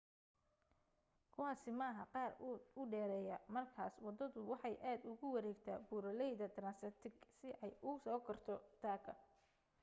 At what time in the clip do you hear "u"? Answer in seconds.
2.81-2.83, 7.89-7.91